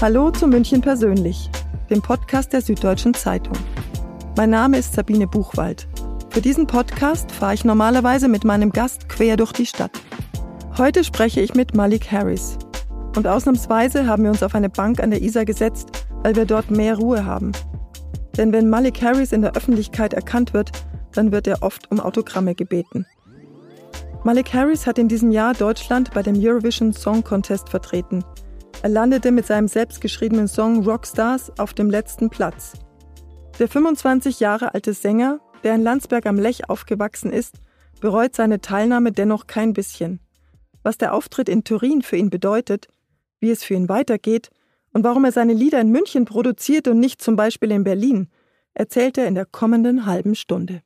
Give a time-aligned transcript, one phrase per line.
[0.00, 1.50] Hallo zu München persönlich,
[1.90, 3.58] dem Podcast der Süddeutschen Zeitung.
[4.36, 5.88] Mein Name ist Sabine Buchwald.
[6.30, 9.90] Für diesen Podcast fahre ich normalerweise mit meinem Gast quer durch die Stadt.
[10.78, 12.58] Heute spreche ich mit Malik Harris.
[13.16, 16.70] Und ausnahmsweise haben wir uns auf eine Bank an der Isar gesetzt, weil wir dort
[16.70, 17.50] mehr Ruhe haben.
[18.36, 20.70] Denn wenn Malik Harris in der Öffentlichkeit erkannt wird,
[21.10, 23.04] dann wird er oft um Autogramme gebeten.
[24.22, 28.22] Malik Harris hat in diesem Jahr Deutschland bei dem Eurovision Song Contest vertreten.
[28.80, 32.74] Er landete mit seinem selbstgeschriebenen Song Rockstars auf dem letzten Platz.
[33.58, 37.56] Der 25 Jahre alte Sänger, der in Landsberg am Lech aufgewachsen ist,
[38.00, 40.20] bereut seine Teilnahme dennoch kein bisschen.
[40.84, 42.86] Was der Auftritt in Turin für ihn bedeutet,
[43.40, 44.50] wie es für ihn weitergeht
[44.92, 48.28] und warum er seine Lieder in München produziert und nicht zum Beispiel in Berlin,
[48.74, 50.82] erzählt er in der kommenden halben Stunde.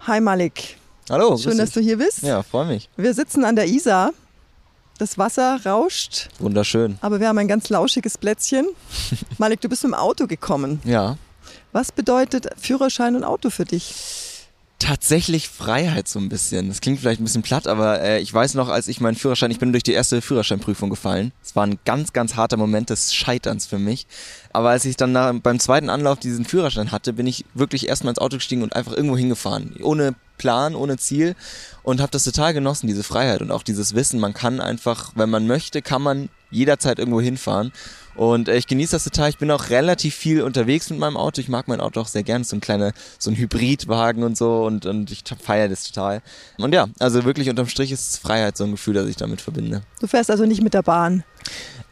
[0.00, 0.78] Hi Malik.
[1.08, 1.36] Hallo.
[1.36, 2.22] Schön, dass du hier bist.
[2.22, 2.90] Ja, freue mich.
[2.96, 4.12] Wir sitzen an der Isar
[4.98, 6.28] das Wasser rauscht.
[6.38, 6.98] Wunderschön.
[7.00, 8.66] Aber wir haben ein ganz lauschiges Plätzchen.
[9.38, 10.80] Malik, du bist im Auto gekommen.
[10.84, 11.16] Ja.
[11.72, 13.94] Was bedeutet Führerschein und Auto für dich?
[14.78, 16.68] Tatsächlich Freiheit so ein bisschen.
[16.68, 19.50] Das klingt vielleicht ein bisschen platt, aber äh, ich weiß noch, als ich meinen Führerschein,
[19.50, 21.32] ich bin durch die erste Führerscheinprüfung gefallen.
[21.42, 24.06] Es war ein ganz, ganz harter Moment des Scheiterns für mich.
[24.52, 28.12] Aber als ich dann nach, beim zweiten Anlauf diesen Führerschein hatte, bin ich wirklich erstmal
[28.12, 29.74] ins Auto gestiegen und einfach irgendwo hingefahren.
[29.82, 31.34] Ohne Plan, ohne Ziel
[31.82, 35.28] und habe das total genossen, diese Freiheit und auch dieses Wissen, man kann einfach, wenn
[35.28, 37.72] man möchte, kann man jederzeit irgendwo hinfahren.
[38.18, 39.30] Und äh, ich genieße das total.
[39.30, 41.40] Ich bin auch relativ viel unterwegs mit meinem Auto.
[41.40, 42.42] Ich mag mein Auto auch sehr gern.
[42.42, 46.20] So ein kleiner, so ein Hybridwagen und so und, und ich feiere das total.
[46.58, 49.82] Und ja, also wirklich unterm Strich ist Freiheit so ein Gefühl, das ich damit verbinde.
[50.00, 51.22] Du fährst also nicht mit der Bahn?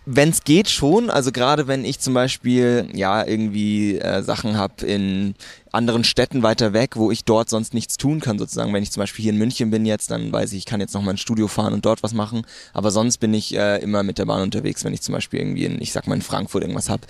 [0.08, 4.86] Wenn es geht schon, also gerade wenn ich zum Beispiel ja irgendwie äh, Sachen habe
[4.86, 5.34] in
[5.72, 8.72] anderen Städten weiter weg, wo ich dort sonst nichts tun kann sozusagen.
[8.72, 10.94] Wenn ich zum Beispiel hier in München bin jetzt, dann weiß ich, ich kann jetzt
[10.94, 12.46] noch mal ins Studio fahren und dort was machen.
[12.72, 15.64] Aber sonst bin ich äh, immer mit der Bahn unterwegs, wenn ich zum Beispiel irgendwie
[15.64, 17.00] in, ich sag mal in Frankfurt irgendwas hab.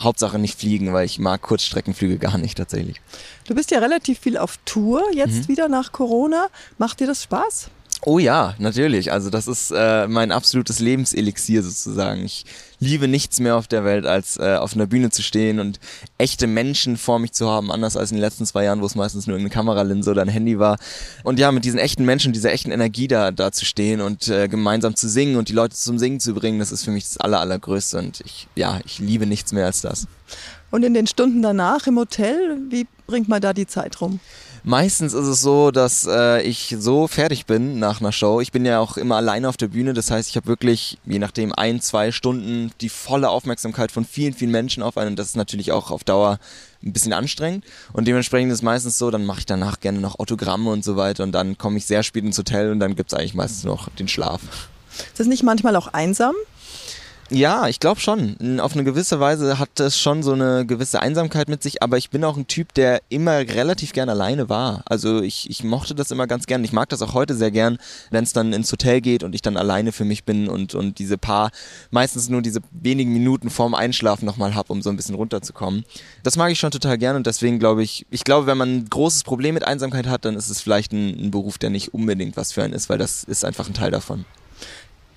[0.00, 3.02] Hauptsache nicht fliegen, weil ich mag Kurzstreckenflüge gar nicht tatsächlich.
[3.46, 5.48] Du bist ja relativ viel auf Tour jetzt mhm.
[5.48, 6.48] wieder nach Corona.
[6.78, 7.68] Macht dir das Spaß?
[8.02, 9.10] Oh ja, natürlich.
[9.10, 12.24] Also das ist äh, mein absolutes Lebenselixier sozusagen.
[12.24, 12.44] Ich
[12.78, 15.80] liebe nichts mehr auf der Welt, als äh, auf einer Bühne zu stehen und
[16.18, 18.94] echte Menschen vor mich zu haben, anders als in den letzten zwei Jahren, wo es
[18.94, 20.78] meistens nur eine Kameralinse oder ein Handy war.
[21.24, 24.46] Und ja, mit diesen echten Menschen, dieser echten Energie da, da zu stehen und äh,
[24.46, 27.16] gemeinsam zu singen und die Leute zum Singen zu bringen, das ist für mich das
[27.16, 27.98] Aller, Allergrößte.
[27.98, 30.06] Und ich, ja, ich liebe nichts mehr als das.
[30.70, 34.20] Und in den Stunden danach im Hotel, wie bringt man da die Zeit rum?
[34.68, 38.40] Meistens ist es so, dass äh, ich so fertig bin nach einer Show.
[38.40, 39.94] Ich bin ja auch immer alleine auf der Bühne.
[39.94, 44.34] Das heißt, ich habe wirklich, je nachdem, ein, zwei Stunden die volle Aufmerksamkeit von vielen,
[44.34, 45.10] vielen Menschen auf einen.
[45.10, 46.40] Und das ist natürlich auch auf Dauer
[46.82, 47.64] ein bisschen anstrengend.
[47.92, 50.96] Und dementsprechend ist es meistens so, dann mache ich danach gerne noch Autogramme und so
[50.96, 51.22] weiter.
[51.22, 53.88] Und dann komme ich sehr spät ins Hotel und dann gibt es eigentlich meistens noch
[53.90, 54.40] den Schlaf.
[54.98, 56.34] Ist das nicht manchmal auch einsam?
[57.28, 58.60] Ja, ich glaube schon.
[58.60, 62.10] Auf eine gewisse Weise hat es schon so eine gewisse Einsamkeit mit sich, aber ich
[62.10, 64.82] bin auch ein Typ, der immer relativ gern alleine war.
[64.84, 66.62] Also ich, ich mochte das immer ganz gern.
[66.62, 67.78] Ich mag das auch heute sehr gern,
[68.10, 71.00] wenn es dann ins Hotel geht und ich dann alleine für mich bin und, und
[71.00, 71.50] diese paar,
[71.90, 75.84] meistens nur diese wenigen Minuten vorm Einschlafen nochmal habe, um so ein bisschen runterzukommen.
[76.22, 78.88] Das mag ich schon total gern und deswegen glaube ich, ich glaube, wenn man ein
[78.88, 82.36] großes Problem mit Einsamkeit hat, dann ist es vielleicht ein, ein Beruf, der nicht unbedingt
[82.36, 84.24] was für einen ist, weil das ist einfach ein Teil davon.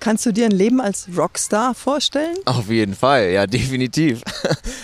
[0.00, 2.36] Kannst du dir ein Leben als Rockstar vorstellen?
[2.46, 4.22] Auf jeden Fall, ja, definitiv.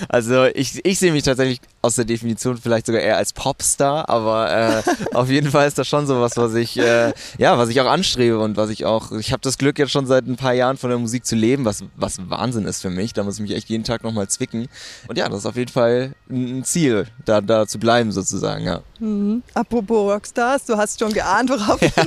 [0.09, 4.51] Also ich, ich sehe mich tatsächlich aus der Definition vielleicht sogar eher als Popstar, aber
[4.51, 4.83] äh,
[5.15, 7.87] auf jeden Fall ist das schon so was, was ich, äh, ja, was ich auch
[7.87, 10.77] anstrebe und was ich auch, ich habe das Glück jetzt schon seit ein paar Jahren
[10.77, 13.13] von der Musik zu leben, was, was Wahnsinn ist für mich.
[13.13, 14.69] Da muss ich mich echt jeden Tag nochmal zwicken.
[15.07, 18.81] Und ja, das ist auf jeden Fall ein Ziel, da, da zu bleiben sozusagen, ja.
[18.99, 19.43] Mhm.
[19.55, 22.05] Apropos Rockstars, du hast schon geahnt, worauf ja,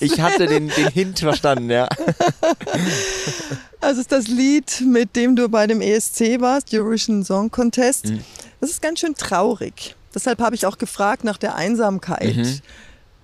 [0.00, 1.88] ich, ich hatte den, den Hint verstanden, ja.
[3.80, 8.06] Also ist das Lied, mit dem du bei dem ESC warst, Eurovision Song Contest.
[8.06, 8.24] Mhm.
[8.60, 9.96] Das ist ganz schön traurig.
[10.14, 12.36] Deshalb habe ich auch gefragt nach der Einsamkeit.
[12.36, 12.60] Mhm.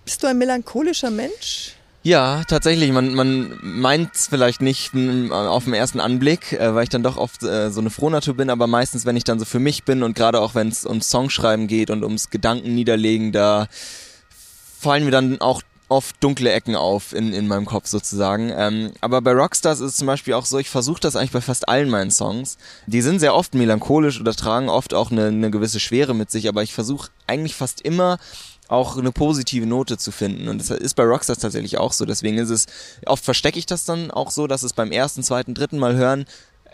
[0.04, 1.72] Bist du ein melancholischer Mensch?
[2.06, 2.92] Ja, tatsächlich.
[2.92, 4.92] Man, man meint es vielleicht nicht
[5.32, 8.48] auf den ersten Anblick, äh, weil ich dann doch oft äh, so eine Frohnatur bin,
[8.48, 11.10] aber meistens, wenn ich dann so für mich bin und gerade auch wenn es ums
[11.10, 13.66] Songschreiben geht und ums Gedanken niederlegen, da
[14.78, 18.52] fallen mir dann auch oft dunkle Ecken auf in, in meinem Kopf sozusagen.
[18.56, 21.40] Ähm, aber bei Rockstars ist es zum Beispiel auch so, ich versuche das eigentlich bei
[21.40, 22.58] fast allen meinen Songs.
[22.86, 26.48] Die sind sehr oft melancholisch oder tragen oft auch eine, eine gewisse Schwere mit sich,
[26.48, 28.18] aber ich versuche eigentlich fast immer
[28.68, 30.48] auch eine positive Note zu finden.
[30.48, 32.04] Und das ist bei Rockstars tatsächlich auch so.
[32.04, 32.66] Deswegen ist es,
[33.06, 36.26] oft verstecke ich das dann auch so, dass es beim ersten, zweiten, dritten Mal hören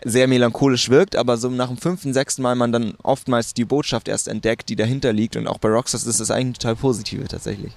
[0.05, 4.09] sehr melancholisch wirkt, aber so nach dem fünften, sechsten Mal man dann oftmals die Botschaft
[4.09, 5.35] erst entdeckt, die dahinter liegt.
[5.35, 7.73] Und auch bei Rockstars ist das eigentlich total positive tatsächlich.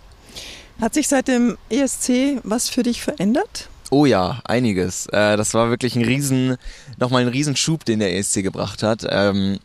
[0.81, 3.69] Hat sich seit dem ESC was für dich verändert?
[3.91, 5.07] Oh ja, einiges.
[5.07, 6.57] Äh, das war wirklich ein riesen,
[6.99, 9.07] nochmal ein riesen Schub, den der ESC gebracht hat.
[9.09, 9.59] Ähm,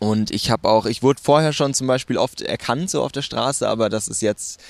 [0.00, 3.22] und ich habe auch, ich wurde vorher schon zum Beispiel oft erkannt so auf der
[3.22, 4.60] Straße, aber das ist jetzt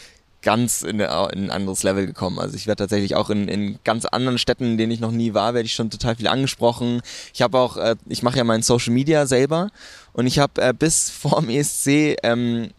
[0.42, 2.38] ganz in, in ein anderes Level gekommen.
[2.38, 5.34] Also ich werde tatsächlich auch in, in ganz anderen Städten, in denen ich noch nie
[5.34, 7.02] war, werde ich schon total viel angesprochen.
[7.32, 9.70] Ich habe auch, äh, ich mache ja mein Social Media selber
[10.12, 12.70] und ich habe äh, bis vorm ESC ähm,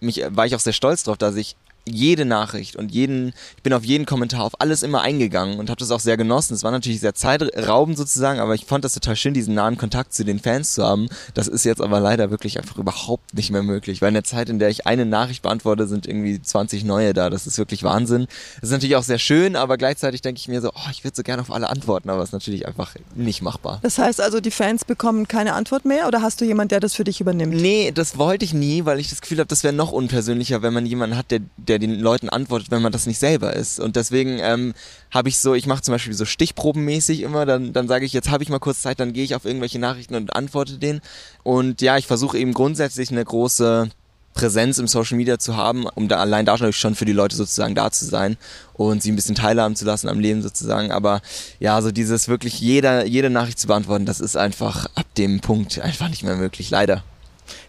[0.00, 1.56] mich, war ich auch sehr stolz drauf, dass ich
[1.86, 5.78] jede Nachricht und jeden, ich bin auf jeden Kommentar, auf alles immer eingegangen und habe
[5.78, 6.54] das auch sehr genossen.
[6.54, 10.14] Es war natürlich sehr zeitraubend sozusagen, aber ich fand das total schön, diesen nahen Kontakt
[10.14, 11.08] zu den Fans zu haben.
[11.34, 14.48] Das ist jetzt aber leider wirklich einfach überhaupt nicht mehr möglich, weil in der Zeit,
[14.48, 17.28] in der ich eine Nachricht beantworte, sind irgendwie 20 neue da.
[17.28, 18.26] Das ist wirklich Wahnsinn.
[18.60, 21.16] Das ist natürlich auch sehr schön, aber gleichzeitig denke ich mir so, oh, ich würde
[21.16, 23.80] so gerne auf alle antworten, aber es ist natürlich einfach nicht machbar.
[23.82, 26.94] Das heißt also, die Fans bekommen keine Antwort mehr oder hast du jemanden, der das
[26.94, 27.54] für dich übernimmt?
[27.54, 30.72] Nee, das wollte ich nie, weil ich das Gefühl habe, das wäre noch unpersönlicher, wenn
[30.72, 33.80] man jemanden hat, der, der der den Leuten antwortet, wenn man das nicht selber ist.
[33.80, 34.74] Und deswegen ähm,
[35.10, 38.30] habe ich so, ich mache zum Beispiel so stichprobenmäßig immer, dann, dann sage ich, jetzt
[38.30, 41.00] habe ich mal kurz Zeit, dann gehe ich auf irgendwelche Nachrichten und antworte denen.
[41.42, 43.90] Und ja, ich versuche eben grundsätzlich eine große
[44.34, 47.74] Präsenz im Social Media zu haben, um da allein da schon für die Leute sozusagen
[47.74, 48.36] da zu sein
[48.74, 50.90] und sie ein bisschen teilhaben zu lassen am Leben sozusagen.
[50.90, 51.22] Aber
[51.60, 55.80] ja, so dieses wirklich jeder, jede Nachricht zu beantworten, das ist einfach ab dem Punkt
[55.80, 57.02] einfach nicht mehr möglich, leider.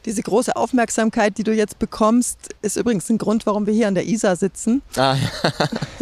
[0.05, 3.95] Diese große Aufmerksamkeit, die du jetzt bekommst, ist übrigens ein Grund, warum wir hier an
[3.95, 4.81] der Isar sitzen.
[4.95, 5.51] Ah, ja.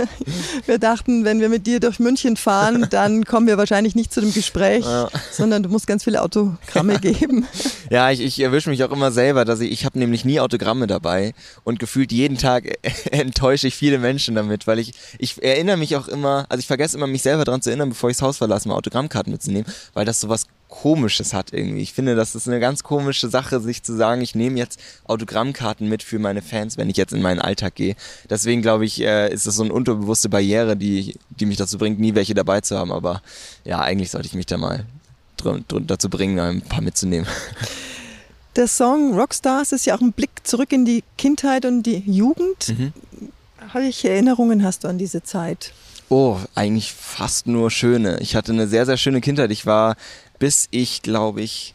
[0.65, 4.21] wir dachten, wenn wir mit dir durch München fahren, dann kommen wir wahrscheinlich nicht zu
[4.21, 5.09] dem Gespräch, ja.
[5.31, 7.47] sondern du musst ganz viele Autogramme geben.
[7.89, 10.87] Ja, ich, ich erwische mich auch immer selber, dass ich, ich habe nämlich nie Autogramme
[10.87, 11.33] dabei
[11.63, 12.65] und gefühlt jeden Tag
[13.11, 16.97] enttäusche ich viele Menschen damit, weil ich, ich erinnere mich auch immer, also ich vergesse
[16.97, 20.05] immer mich selber daran zu erinnern, bevor ich das Haus verlasse, mal Autogrammkarten mitzunehmen, weil
[20.05, 21.83] das sowas Komisches hat irgendwie.
[21.83, 25.87] Ich finde, das ist eine ganz komische Sache, sich zu sagen, ich nehme jetzt Autogrammkarten
[25.87, 27.95] mit für meine Fans, wenn ich jetzt in meinen Alltag gehe.
[28.27, 31.99] Deswegen glaube ich, äh, ist das so eine unterbewusste Barriere, die, die mich dazu bringt,
[31.99, 32.91] nie welche dabei zu haben.
[32.91, 33.21] Aber
[33.63, 34.87] ja, eigentlich sollte ich mich da mal
[35.85, 37.27] dazu bringen, ein paar mitzunehmen.
[38.55, 42.69] Der Song Rockstars ist ja auch ein Blick zurück in die Kindheit und die Jugend.
[42.69, 42.93] Mhm.
[43.73, 45.71] Welche Erinnerungen hast du an diese Zeit?
[46.09, 48.19] Oh, eigentlich fast nur schöne.
[48.19, 49.51] Ich hatte eine sehr, sehr schöne Kindheit.
[49.51, 49.95] Ich war
[50.39, 51.73] bis ich, glaube ich,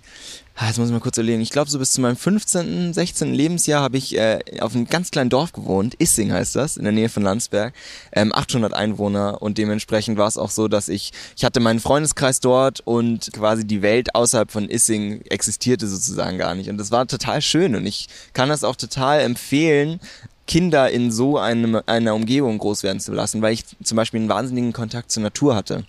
[0.61, 1.41] Jetzt muss ich mal kurz überlegen.
[1.41, 3.33] Ich glaube, so bis zu meinem 15., 16.
[3.33, 5.95] Lebensjahr habe ich äh, auf einem ganz kleinen Dorf gewohnt.
[6.01, 7.73] Issing heißt das, in der Nähe von Landsberg.
[8.11, 12.41] Ähm, 800 Einwohner und dementsprechend war es auch so, dass ich, ich hatte meinen Freundeskreis
[12.41, 16.69] dort und quasi die Welt außerhalb von Issing existierte sozusagen gar nicht.
[16.69, 20.01] Und das war total schön und ich kann das auch total empfehlen,
[20.49, 24.29] Kinder in so einem, einer Umgebung groß werden zu lassen, weil ich zum Beispiel einen
[24.29, 25.85] wahnsinnigen Kontakt zur Natur hatte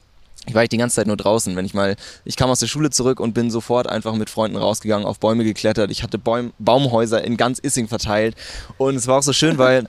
[0.47, 1.55] ich war ich die ganze Zeit nur draußen.
[1.55, 1.95] Wenn ich mal,
[2.25, 5.43] ich kam aus der Schule zurück und bin sofort einfach mit Freunden rausgegangen, auf Bäume
[5.43, 5.91] geklettert.
[5.91, 8.35] Ich hatte Bäum, Baumhäuser in ganz Issing verteilt.
[8.77, 9.87] Und es war auch so schön, weil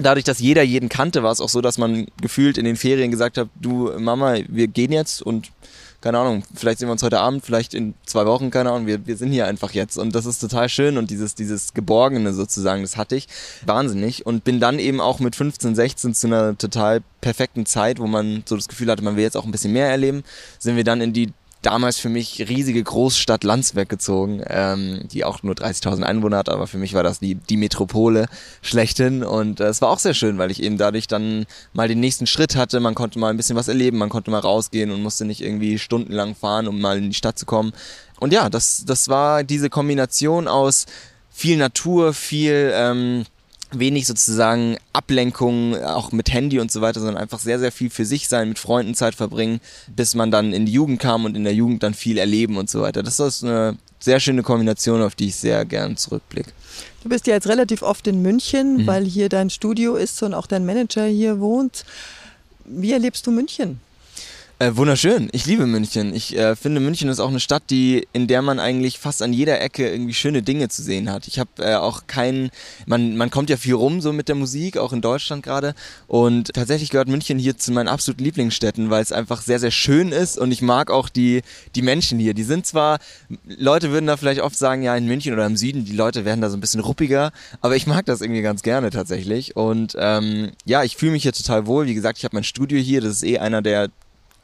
[0.00, 3.10] dadurch, dass jeder jeden kannte, war es auch so, dass man gefühlt in den Ferien
[3.10, 5.50] gesagt hat, du Mama, wir gehen jetzt und
[6.02, 9.06] keine Ahnung, vielleicht sehen wir uns heute Abend, vielleicht in zwei Wochen, keine Ahnung, wir,
[9.06, 9.96] wir sind hier einfach jetzt.
[9.96, 13.28] Und das ist total schön und dieses, dieses Geborgene sozusagen, das hatte ich
[13.64, 18.08] wahnsinnig und bin dann eben auch mit 15, 16 zu einer total perfekten Zeit, wo
[18.08, 20.24] man so das Gefühl hatte, man will jetzt auch ein bisschen mehr erleben,
[20.58, 21.32] sind wir dann in die
[21.62, 26.66] damals für mich riesige Großstadt Landsberg gezogen, ähm, die auch nur 30.000 Einwohner hat, aber
[26.66, 28.26] für mich war das die, die Metropole
[28.60, 32.00] schlechthin und äh, es war auch sehr schön, weil ich eben dadurch dann mal den
[32.00, 35.02] nächsten Schritt hatte, man konnte mal ein bisschen was erleben, man konnte mal rausgehen und
[35.02, 37.72] musste nicht irgendwie stundenlang fahren, um mal in die Stadt zu kommen.
[38.18, 40.86] Und ja, das, das war diese Kombination aus
[41.30, 43.24] viel Natur, viel ähm,
[43.78, 48.04] wenig sozusagen Ablenkung, auch mit Handy und so weiter, sondern einfach sehr, sehr viel für
[48.04, 49.60] sich sein, mit Freunden Zeit verbringen,
[49.94, 52.70] bis man dann in die Jugend kam und in der Jugend dann viel erleben und
[52.70, 53.02] so weiter.
[53.02, 56.50] Das ist eine sehr schöne Kombination, auf die ich sehr gern zurückblicke.
[57.02, 58.86] Du bist ja jetzt relativ oft in München, mhm.
[58.86, 61.84] weil hier dein Studio ist und auch dein Manager hier wohnt.
[62.64, 63.80] Wie erlebst du München?
[64.62, 65.28] Äh, wunderschön.
[65.32, 66.14] Ich liebe München.
[66.14, 69.32] Ich äh, finde, München ist auch eine Stadt, die, in der man eigentlich fast an
[69.32, 71.26] jeder Ecke irgendwie schöne Dinge zu sehen hat.
[71.26, 72.50] Ich habe äh, auch keinen,
[72.86, 75.74] man, man kommt ja viel rum so mit der Musik, auch in Deutschland gerade.
[76.06, 80.12] Und tatsächlich gehört München hier zu meinen absoluten Lieblingsstädten, weil es einfach sehr, sehr schön
[80.12, 81.42] ist und ich mag auch die,
[81.74, 82.32] die Menschen hier.
[82.32, 83.00] Die sind zwar,
[83.44, 86.40] Leute würden da vielleicht oft sagen, ja, in München oder im Süden, die Leute werden
[86.40, 89.56] da so ein bisschen ruppiger, aber ich mag das irgendwie ganz gerne tatsächlich.
[89.56, 91.86] Und ähm, ja, ich fühle mich hier total wohl.
[91.86, 93.88] Wie gesagt, ich habe mein Studio hier, das ist eh einer der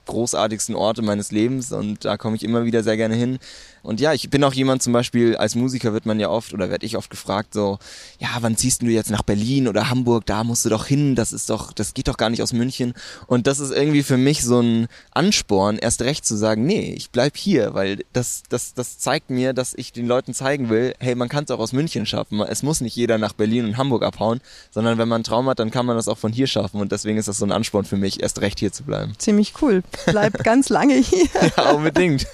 [0.08, 3.38] großartigsten Orte meines Lebens und da komme ich immer wieder sehr gerne hin.
[3.82, 6.70] Und ja, ich bin auch jemand zum Beispiel, als Musiker wird man ja oft oder
[6.70, 7.78] werde ich oft gefragt, so,
[8.18, 11.32] ja, wann ziehst du jetzt nach Berlin oder Hamburg, da musst du doch hin, das
[11.32, 12.94] ist doch, das geht doch gar nicht aus München.
[13.26, 17.10] Und das ist irgendwie für mich so ein Ansporn, erst recht zu sagen, nee, ich
[17.10, 21.14] bleib hier, weil das, das, das zeigt mir, dass ich den Leuten zeigen will, hey,
[21.14, 22.40] man kann es auch aus München schaffen.
[22.40, 25.58] Es muss nicht jeder nach Berlin und Hamburg abhauen, sondern wenn man einen Traum hat,
[25.58, 26.80] dann kann man das auch von hier schaffen.
[26.80, 29.12] Und deswegen ist das so ein Ansporn für mich, erst recht hier zu bleiben.
[29.18, 29.82] Ziemlich cool.
[30.06, 31.26] Bleib ganz lange hier.
[31.56, 32.26] ja, unbedingt.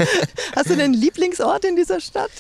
[0.57, 0.95] Hast du den
[1.41, 2.31] Lieblingsort in dieser Stadt?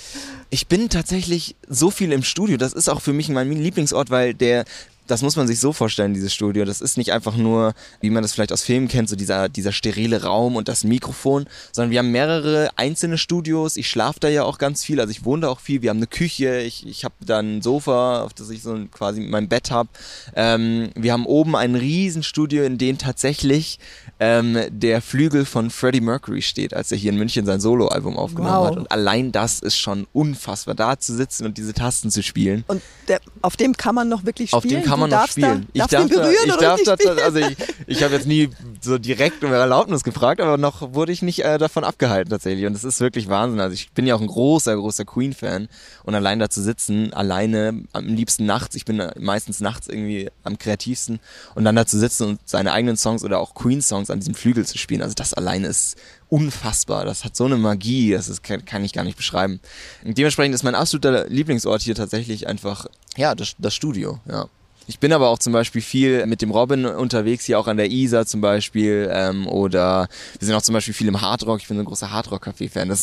[0.51, 2.57] Ich bin tatsächlich so viel im Studio.
[2.57, 4.65] Das ist auch für mich mein Lieblingsort, weil der
[5.07, 6.65] das muss man sich so vorstellen, dieses Studio.
[6.65, 9.73] Das ist nicht einfach nur, wie man das vielleicht aus Filmen kennt, so dieser, dieser
[9.73, 13.77] sterile Raum und das Mikrofon, sondern wir haben mehrere einzelne Studios.
[13.77, 15.83] Ich schlafe da ja auch ganz viel, also ich wohne da auch viel.
[15.83, 19.21] Wir haben eine Küche, ich, ich habe da ein Sofa, auf das ich so quasi
[19.21, 19.89] mein Bett habe.
[20.35, 23.79] Ähm, wir haben oben ein Riesenstudio, in dem tatsächlich
[24.21, 28.57] ähm, der Flügel von Freddie Mercury steht, als er hier in München sein Soloalbum aufgenommen
[28.57, 28.67] wow.
[28.69, 28.77] hat.
[28.77, 32.65] Und allein das ist schon unfassbar, da zu sitzen und diese Tasten zu spielen.
[32.69, 34.83] Und der, auf dem kann man noch wirklich spielen?
[34.95, 35.67] Kann man noch spielen.
[35.75, 39.45] Da, ich darf, da, ich darf da, also ich, ich habe jetzt nie so direkt
[39.45, 42.67] um Erlaubnis gefragt, aber noch wurde ich nicht äh, davon abgehalten tatsächlich.
[42.67, 43.61] Und das ist wirklich Wahnsinn.
[43.61, 45.69] Also ich bin ja auch ein großer, großer Queen-Fan
[46.05, 50.59] und allein da zu sitzen, alleine am liebsten nachts, ich bin meistens nachts irgendwie am
[50.59, 51.21] kreativsten
[51.55, 54.67] und dann da zu sitzen und seine eigenen Songs oder auch Queen-Songs an diesem Flügel
[54.67, 55.97] zu spielen, also das alleine ist
[56.35, 57.05] unfassbar.
[57.05, 59.61] Das hat so eine Magie, das ist, kann, kann ich gar nicht beschreiben.
[60.05, 62.87] Und dementsprechend ist mein absoluter Lieblingsort hier tatsächlich einfach,
[63.17, 64.49] ja, das, das Studio, ja.
[64.87, 67.91] Ich bin aber auch zum Beispiel viel mit dem Robin unterwegs, hier auch an der
[67.91, 69.09] Isar zum Beispiel.
[69.11, 71.61] Ähm, oder wir sind auch zum Beispiel viel im Hardrock.
[71.61, 72.95] Ich bin so ein großer Hardrock-Café-Fan.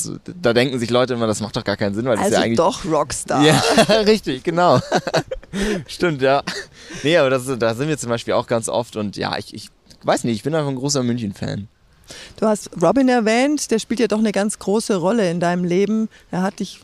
[0.42, 2.42] Da denken sich Leute immer, das macht doch gar keinen Sinn, weil das also ja
[2.42, 2.58] eigentlich.
[2.58, 3.44] doch Rockstar.
[3.44, 3.62] Ja,
[4.06, 4.80] richtig, genau.
[5.88, 6.44] Stimmt, ja.
[7.04, 9.70] Nee, aber das, da sind wir zum Beispiel auch ganz oft und ja, ich, ich
[10.04, 11.68] weiß nicht, ich bin einfach ein großer München-Fan.
[12.38, 16.10] Du hast Robin erwähnt, der spielt ja doch eine ganz große Rolle in deinem Leben.
[16.30, 16.82] Er hat dich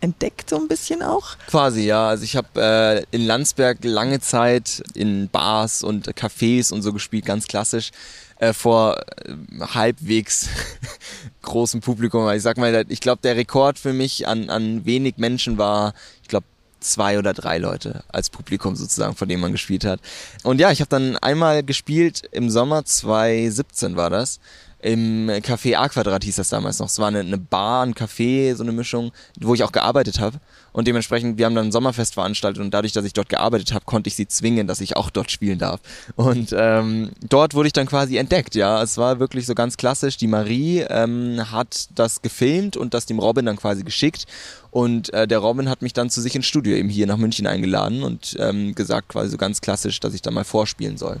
[0.00, 1.36] entdeckt so ein bisschen auch?
[1.48, 2.08] Quasi, ja.
[2.08, 7.24] Also ich habe äh, in Landsberg lange Zeit in Bars und Cafés und so gespielt,
[7.24, 7.90] ganz klassisch.
[8.38, 10.48] Äh, vor äh, halbwegs
[11.42, 12.28] großem Publikum.
[12.30, 16.28] Ich sag mal, ich glaube, der Rekord für mich an, an wenig Menschen war, ich
[16.28, 16.46] glaube,
[16.78, 20.00] zwei oder drei Leute als Publikum sozusagen, von dem man gespielt hat.
[20.44, 24.38] Und ja, ich habe dann einmal gespielt im Sommer 2017 war das
[24.80, 26.86] im Café A Quadrat hieß das damals noch.
[26.86, 30.38] Es war eine, eine Bar, ein Café, so eine Mischung, wo ich auch gearbeitet habe.
[30.72, 33.84] Und dementsprechend, wir haben dann ein Sommerfest veranstaltet und dadurch, dass ich dort gearbeitet habe,
[33.84, 35.80] konnte ich sie zwingen, dass ich auch dort spielen darf.
[36.14, 38.80] Und ähm, dort wurde ich dann quasi entdeckt, ja.
[38.80, 40.16] Es war wirklich so ganz klassisch.
[40.16, 44.26] Die Marie ähm, hat das gefilmt und das dem Robin dann quasi geschickt.
[44.70, 47.48] Und äh, der Robin hat mich dann zu sich ins Studio eben hier nach München
[47.48, 51.16] eingeladen und ähm, gesagt quasi so ganz klassisch, dass ich da mal vorspielen soll.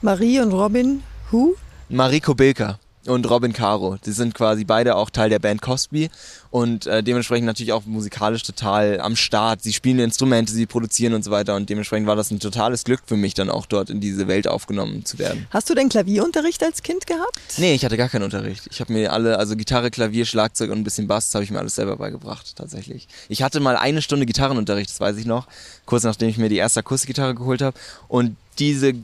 [0.00, 1.56] Marie und Robin, who?
[1.90, 3.96] Marie Kobilka und Robin Caro.
[4.04, 6.10] Die sind quasi beide auch Teil der Band Cosby
[6.50, 9.62] und äh, dementsprechend natürlich auch musikalisch total am Start.
[9.62, 13.00] Sie spielen Instrumente, sie produzieren und so weiter und dementsprechend war das ein totales Glück
[13.06, 15.46] für mich, dann auch dort in diese Welt aufgenommen zu werden.
[15.50, 17.38] Hast du denn Klavierunterricht als Kind gehabt?
[17.58, 18.66] Nee, ich hatte gar keinen Unterricht.
[18.70, 21.58] Ich habe mir alle, also Gitarre, Klavier, Schlagzeug und ein bisschen Bass, habe ich mir
[21.58, 23.08] alles selber beigebracht, tatsächlich.
[23.28, 25.46] Ich hatte mal eine Stunde Gitarrenunterricht, das weiß ich noch,
[25.84, 27.76] kurz nachdem ich mir die erste Akustikgitarre geholt habe
[28.08, 28.94] und diese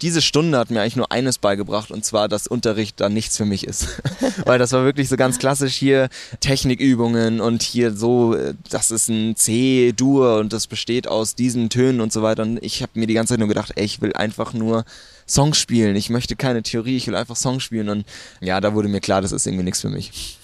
[0.00, 3.44] diese Stunde hat mir eigentlich nur eines beigebracht und zwar, dass Unterricht da nichts für
[3.44, 3.88] mich ist.
[4.44, 6.08] Weil das war wirklich so ganz klassisch hier
[6.40, 8.36] Technikübungen und hier so,
[8.70, 12.42] das ist ein C-Dur und das besteht aus diesen Tönen und so weiter.
[12.42, 14.84] Und ich habe mir die ganze Zeit nur gedacht, ey, ich will einfach nur
[15.28, 15.96] Songs spielen.
[15.96, 17.88] Ich möchte keine Theorie, ich will einfach Songs spielen.
[17.88, 18.06] Und
[18.40, 20.37] ja, da wurde mir klar, das ist irgendwie nichts für mich.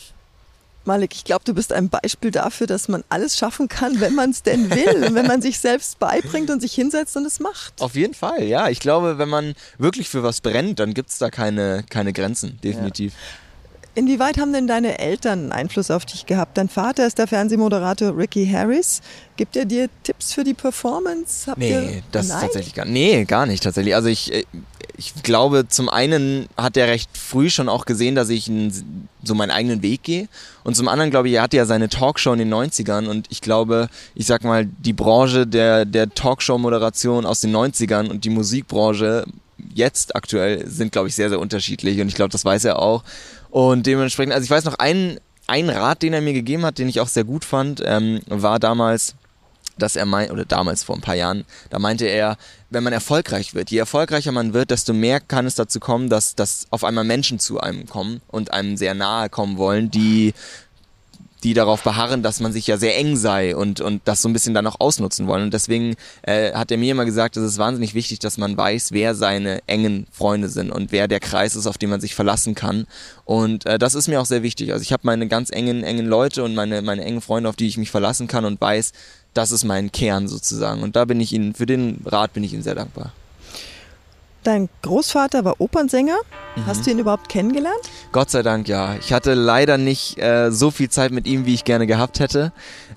[0.87, 4.31] Malik, ich glaube, du bist ein Beispiel dafür, dass man alles schaffen kann, wenn man
[4.31, 7.81] es denn will und wenn man sich selbst beibringt und sich hinsetzt und es macht.
[7.81, 8.69] Auf jeden Fall, ja.
[8.69, 12.59] Ich glaube, wenn man wirklich für was brennt, dann gibt es da keine, keine Grenzen,
[12.63, 13.13] definitiv.
[13.13, 13.19] Ja.
[13.97, 16.59] Inwieweit haben denn deine Eltern Einfluss auf dich gehabt?
[16.59, 19.01] Dein Vater ist der Fernsehmoderator Ricky Harris.
[19.37, 21.49] Gibt er dir Tipps für die Performance?
[21.49, 22.41] Habt nee, das Nein?
[22.41, 23.95] tatsächlich gar Nee, gar nicht tatsächlich.
[23.95, 24.45] Also ich, äh,
[24.97, 28.51] ich glaube, zum einen hat er recht früh schon auch gesehen, dass ich
[29.23, 30.29] so meinen eigenen Weg gehe.
[30.65, 33.41] Und zum anderen, glaube ich, er hatte ja seine Talkshow in den 90ern und ich
[33.41, 39.25] glaube, ich sag mal, die Branche der, der Talkshow-Moderation aus den 90ern und die Musikbranche
[39.73, 43.03] jetzt aktuell sind, glaube ich, sehr, sehr unterschiedlich und ich glaube, das weiß er auch.
[43.55, 46.89] Und dementsprechend, also ich weiß noch, ein, ein Rat, den er mir gegeben hat, den
[46.89, 49.15] ich auch sehr gut fand, ähm, war damals,
[49.79, 52.37] dass er meint, oder damals vor ein paar Jahren, da meinte er,
[52.71, 56.35] wenn man erfolgreich wird, je erfolgreicher man wird, desto mehr kann es dazu kommen, dass,
[56.35, 60.35] dass auf einmal Menschen zu einem kommen und einem sehr nahe kommen wollen, die
[61.45, 64.33] die darauf beharren, dass man sich ja sehr eng sei und, und das so ein
[64.33, 65.45] bisschen dann auch ausnutzen wollen.
[65.45, 68.93] Und deswegen äh, hat er mir immer gesagt, es ist wahnsinnig wichtig, dass man weiß,
[68.93, 72.55] wer seine engen Freunde sind und wer der Kreis ist, auf den man sich verlassen
[72.55, 72.87] kann.
[73.27, 74.73] Und äh, das ist mir auch sehr wichtig.
[74.73, 77.69] Also ich habe meine ganz engen, engen Leute und meine, meine engen Freunde, auf die
[77.69, 78.93] ich mich verlassen kann und weiß,
[79.35, 80.83] das ist mein Kern sozusagen.
[80.83, 83.13] Und da bin ich Ihnen, für den Rat bin ich Ihnen sehr dankbar.
[84.45, 86.17] Dein Großvater war Opernsänger.
[86.55, 86.67] Mhm.
[86.67, 87.91] Hast du ihn überhaupt kennengelernt?
[88.13, 88.95] Gott sei Dank ja.
[88.97, 92.53] Ich hatte leider nicht äh, so viel Zeit mit ihm, wie ich gerne gehabt hätte.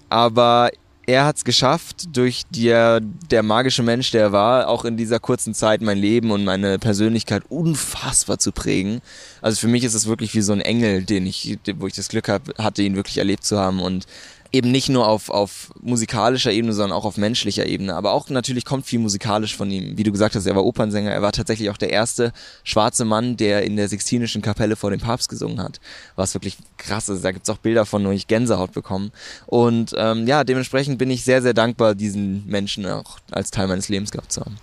[0.10, 0.70] Aber
[1.10, 5.22] er hat es geschafft, durch die, der magische Mensch, der er war, auch in dieser
[5.22, 9.00] kurzen Zeit mein Leben und meine Persönlichkeit unfassbar zu prägen.
[9.42, 12.10] Also für mich ist es wirklich wie so ein Engel, den ich, wo ich das
[12.10, 14.06] Glück hab, hatte, ihn wirklich erlebt zu haben und
[14.51, 17.96] eben nicht nur auf, auf musikalischer Ebene, sondern auch auf menschlicher Ebene.
[17.96, 19.98] Aber auch natürlich kommt viel musikalisch von ihm.
[19.98, 21.12] Wie du gesagt hast, er war Opernsänger.
[21.12, 22.32] Er war tatsächlich auch der erste
[22.63, 25.80] schwarze Mann, der in der Sixtinischen Kapelle vor dem Papst gesungen hat.
[26.16, 27.24] Was wirklich krass ist.
[27.24, 29.12] Da gibt's auch Bilder von, wo ich Gänsehaut bekommen.
[29.46, 33.89] Und ähm, ja, dementsprechend bin ich sehr, sehr dankbar, diesen Menschen auch als Teil meines
[33.89, 34.58] Lebens gehabt zu haben.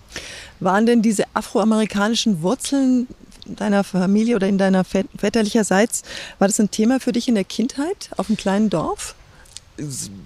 [0.59, 3.07] Waren denn diese afroamerikanischen Wurzeln
[3.45, 6.03] deiner Familie oder in deiner väterlicherseits,
[6.39, 9.15] war das ein Thema für dich in der Kindheit auf einem kleinen Dorf?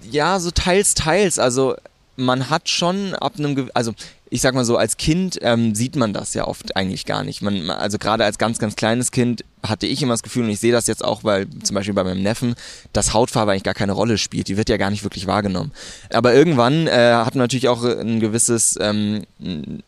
[0.09, 1.39] Ja, so teils, teils.
[1.39, 1.75] Also
[2.19, 3.93] man hat schon ab einem, also
[4.29, 7.41] ich sag mal so, als Kind ähm, sieht man das ja oft eigentlich gar nicht.
[7.41, 10.59] Man, also gerade als ganz, ganz kleines Kind hatte ich immer das Gefühl, und ich
[10.59, 12.55] sehe das jetzt auch, weil zum Beispiel bei meinem Neffen,
[12.93, 14.47] dass Hautfarbe eigentlich gar keine Rolle spielt.
[14.47, 15.71] Die wird ja gar nicht wirklich wahrgenommen.
[16.13, 19.23] Aber irgendwann äh, hat man natürlich auch ein gewisses, ähm,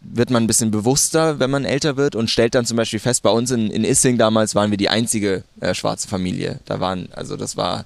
[0.02, 3.22] wird man ein bisschen bewusster, wenn man älter wird und stellt dann zum Beispiel fest,
[3.24, 6.60] bei uns in, in Issing damals waren wir die einzige äh, schwarze Familie.
[6.66, 7.86] Da waren, also das war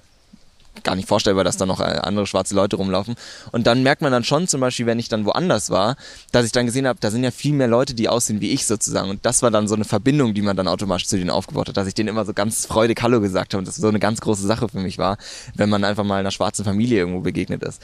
[0.84, 3.16] gar nicht vorstellbar, dass da noch äh, andere schwarze Leute rumlaufen.
[3.52, 5.96] Und dann merkt man dann schon zum Beispiel, wenn ich dann woanders war,
[6.32, 8.66] dass ich dann gesehen habe, da sind ja viel mehr Leute, die aussehen wie ich
[8.66, 9.10] sozusagen.
[9.10, 11.78] Und das war dann so eine Verbindung, die man dann automatisch zu denen aufgebaut hat,
[11.78, 14.22] dass ich denen immer so ganz freudig Hallo gesagt habe und das so eine ganz
[14.22, 15.18] große Sache für mich war,
[15.56, 17.82] wenn man einfach mal einer schwarzen Familie irgendwo begegnet ist.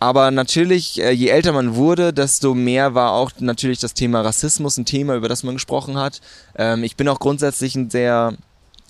[0.00, 4.76] Aber natürlich, äh, je älter man wurde, desto mehr war auch natürlich das Thema Rassismus
[4.76, 6.20] ein Thema, über das man gesprochen hat.
[6.56, 8.34] Ähm, ich bin auch grundsätzlich ein sehr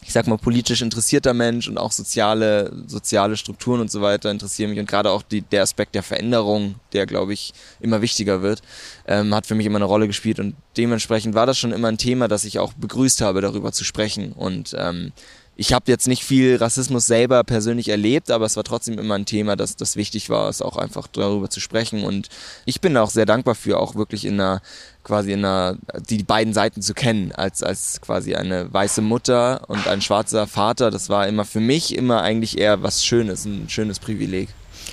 [0.07, 4.71] ich sag mal, politisch interessierter Mensch und auch soziale, soziale Strukturen und so weiter interessieren
[4.71, 4.79] mich.
[4.79, 8.61] Und gerade auch die, der Aspekt der Veränderung, der, glaube ich, immer wichtiger wird,
[9.07, 10.41] ähm, hat für mich immer eine Rolle gespielt.
[10.41, 13.83] Und dementsprechend war das schon immer ein Thema, das ich auch begrüßt habe, darüber zu
[13.83, 14.33] sprechen.
[14.33, 15.13] Und ähm,
[15.57, 19.27] ich habe jetzt nicht viel Rassismus selber persönlich erlebt, aber es war trotzdem immer ein
[19.27, 22.05] Thema, das, das wichtig war, es auch einfach darüber zu sprechen.
[22.05, 22.29] Und
[22.65, 24.63] ich bin auch sehr dankbar für, auch wirklich in einer,
[25.05, 25.77] quasi in einer,
[26.09, 30.91] die beiden Seiten zu kennen, als, als quasi eine weiße Mutter und ein schwarzer Vater.
[30.91, 34.49] Das war immer für mich immer eigentlich eher was Schönes, ein schönes Privileg.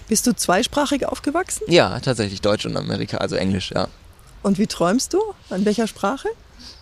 [0.07, 1.63] Bist du zweisprachig aufgewachsen?
[1.67, 3.87] Ja, tatsächlich Deutsch und Amerika, also Englisch, ja.
[4.43, 5.19] Und wie träumst du?
[5.49, 6.27] An welcher Sprache?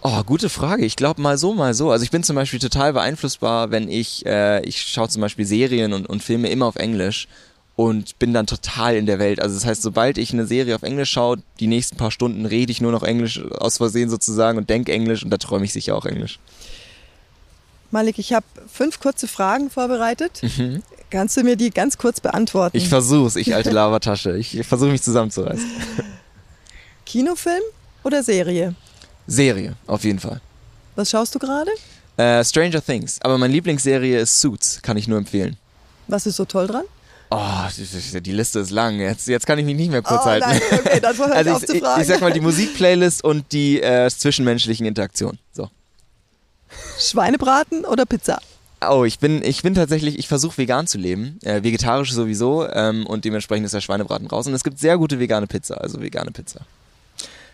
[0.02, 0.86] Oh, gute Frage.
[0.86, 1.92] Ich glaube mal so, mal so.
[1.92, 5.92] Also ich bin zum Beispiel total beeinflussbar, wenn ich, äh, ich schaue zum Beispiel Serien
[5.94, 7.28] und, und Filme immer auf Englisch
[7.76, 9.42] und bin dann total in der Welt.
[9.42, 12.72] Also das heißt, sobald ich eine Serie auf Englisch schaue, die nächsten paar Stunden rede
[12.72, 15.96] ich nur noch Englisch aus Versehen sozusagen und denke Englisch und da träume ich sicher
[15.96, 16.40] auch Englisch.
[17.92, 20.42] Malik, ich habe fünf kurze Fragen vorbereitet.
[20.44, 20.84] Mhm.
[21.10, 22.78] Kannst du mir die ganz kurz beantworten?
[22.78, 24.38] Ich versuch's, ich alte Lavatasche.
[24.38, 25.70] Ich versuche mich zusammenzureißen.
[27.06, 27.64] Kinofilm
[28.04, 28.76] oder Serie?
[29.30, 30.42] Serie, auf jeden Fall.
[30.96, 31.72] Was schaust du gerade?
[32.18, 33.20] Äh, Stranger Things.
[33.22, 35.58] Aber meine Lieblingsserie ist Suits, kann ich nur empfehlen.
[36.08, 36.84] Was ist so toll dran?
[37.32, 39.00] Oh, die, Liste ist lang.
[39.00, 40.50] Jetzt, jetzt kann ich mich nicht mehr kurz oh, halten.
[40.50, 44.88] Nein, okay, dann also ich, ich, ich, sag mal die Musikplaylist und die äh, zwischenmenschlichen
[44.88, 45.38] Interaktionen.
[45.54, 45.70] So.
[47.00, 48.42] Schweinebraten oder Pizza?
[48.90, 53.06] Oh, ich bin, ich bin tatsächlich, ich versuche vegan zu leben, äh, vegetarisch sowieso ähm,
[53.06, 54.48] und dementsprechend ist der Schweinebraten raus.
[54.48, 56.62] Und es gibt sehr gute vegane Pizza, also vegane Pizza.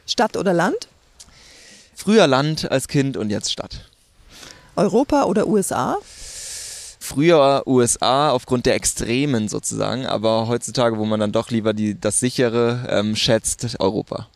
[0.08, 0.88] Stadt oder Land?
[1.96, 3.90] Früher Land als Kind und jetzt Stadt.
[4.76, 5.98] Europa oder USA?
[7.00, 12.20] Früher USA aufgrund der Extremen sozusagen, aber heutzutage, wo man dann doch lieber die, das
[12.20, 14.28] sichere ähm, schätzt, Europa.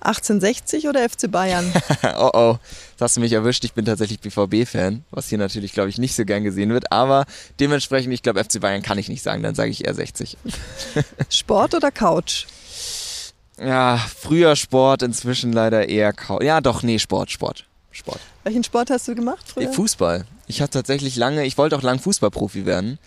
[0.00, 1.72] 1860 oder FC Bayern?
[2.18, 2.56] oh oh,
[2.96, 3.64] das hast du mich erwischt.
[3.64, 6.92] Ich bin tatsächlich BVB-Fan, was hier natürlich, glaube ich, nicht so gern gesehen wird.
[6.92, 7.26] Aber
[7.58, 10.36] dementsprechend, ich glaube, FC Bayern kann ich nicht sagen, dann sage ich eher 60.
[11.30, 12.46] Sport oder Couch?
[13.60, 16.42] Ja, früher Sport, inzwischen leider eher kaum.
[16.42, 18.20] Ja, doch, nee, Sport, Sport, Sport.
[18.44, 19.72] Welchen Sport hast du gemacht früher?
[19.72, 20.24] Fußball.
[20.46, 22.98] Ich hatte tatsächlich lange, ich wollte auch lang Fußballprofi werden.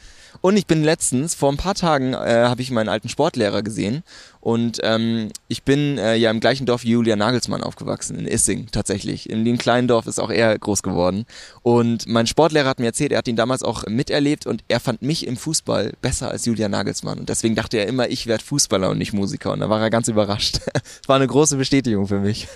[0.42, 4.04] Und ich bin letztens, vor ein paar Tagen, äh, habe ich meinen alten Sportlehrer gesehen.
[4.40, 8.68] Und ähm, ich bin äh, ja im gleichen Dorf wie Julia Nagelsmann aufgewachsen, in Issing
[8.72, 9.30] tatsächlich.
[9.30, 11.26] In dem kleinen Dorf ist auch er groß geworden.
[11.62, 15.04] Und mein Sportlehrer hat mir erzählt, er hat ihn damals auch miterlebt und er fand
[15.04, 17.20] mich im Fußball besser als Julia Nagelsmann.
[17.20, 19.52] Und deswegen dachte er immer, ich werde Fußballer und nicht Musiker.
[19.52, 20.60] Und da war er ganz überrascht.
[21.08, 22.48] War eine große Bestätigung für mich.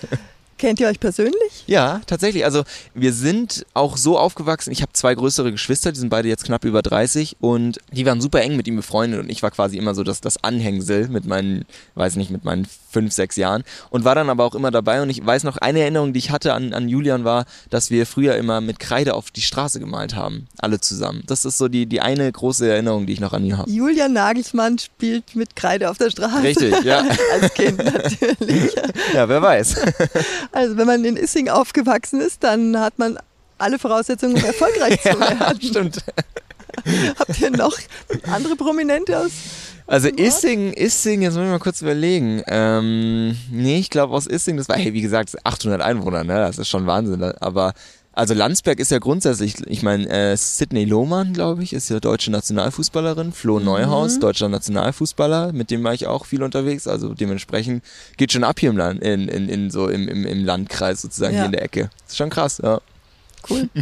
[0.58, 1.64] Kennt ihr euch persönlich?
[1.66, 2.44] Ja, tatsächlich.
[2.44, 2.64] Also
[2.94, 4.72] wir sind auch so aufgewachsen.
[4.72, 8.20] Ich habe zwei größere Geschwister, die sind beide jetzt knapp über 30 und die waren
[8.20, 11.26] super eng mit ihm befreundet und ich war quasi immer so das, das Anhängsel mit
[11.26, 15.02] meinen, weiß nicht, mit meinen fünf, sechs Jahren und war dann aber auch immer dabei
[15.02, 18.06] und ich weiß noch, eine Erinnerung, die ich hatte an, an Julian war, dass wir
[18.06, 20.48] früher immer mit Kreide auf die Straße gemalt haben.
[20.56, 21.22] Alle zusammen.
[21.26, 23.70] Das ist so die, die eine große Erinnerung, die ich noch an ihn habe.
[23.70, 26.42] Julian Nagelsmann spielt mit Kreide auf der Straße.
[26.42, 27.04] Richtig, ja.
[27.32, 28.74] Als Kind natürlich.
[29.12, 29.76] Ja, wer weiß.
[30.52, 33.18] Also wenn man in Issing aufgewachsen ist, dann hat man
[33.58, 35.38] alle Voraussetzungen, um erfolgreich zu werden.
[35.40, 35.98] ja, stimmt.
[37.18, 37.76] Habt ihr noch
[38.24, 39.30] andere Prominente aus?
[39.86, 42.42] Also Issing, Issing, jetzt muss ich mal kurz überlegen.
[42.48, 46.34] Ähm, nee, ich glaube aus Issing, das war, hey, wie gesagt, 800 Einwohner, ne?
[46.34, 47.22] Das ist schon Wahnsinn.
[47.22, 47.72] Aber
[48.16, 52.30] also Landsberg ist ja grundsätzlich, ich meine, äh, Sidney Lohmann, glaube ich, ist ja deutsche
[52.32, 53.32] Nationalfußballerin.
[53.32, 56.88] Flo Neuhaus, deutscher Nationalfußballer, mit dem war ich auch viel unterwegs.
[56.88, 57.84] Also dementsprechend
[58.16, 61.34] geht schon ab hier im Land, in, in, in so im, im, im Landkreis sozusagen
[61.34, 61.40] Ja.
[61.40, 61.90] hier in der Ecke.
[62.08, 62.80] ist schon krass, ja.
[63.48, 63.68] Cool.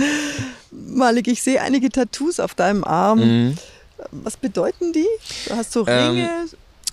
[0.70, 3.18] Malik, ich sehe einige Tattoos auf deinem Arm.
[3.20, 3.58] Mhm.
[4.10, 5.06] Was bedeuten die?
[5.46, 6.30] Du hast Ähm, Ringe.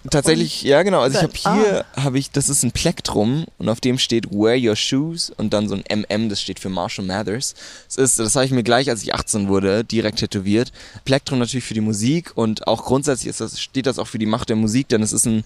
[0.09, 1.01] Tatsächlich, ja genau.
[1.01, 4.57] Also ich habe hier, habe ich, das ist ein Plektrum und auf dem steht Wear
[4.57, 7.55] Your Shoes und dann so ein MM, das steht für Marshall Mathers.
[7.87, 10.71] Das ist, das habe ich mir gleich, als ich 18 wurde, direkt tätowiert.
[11.05, 14.25] Plektrum natürlich für die Musik und auch grundsätzlich ist das, steht das auch für die
[14.25, 15.43] Macht der Musik, denn es ist ein